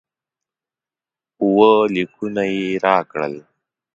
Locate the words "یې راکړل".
2.53-3.33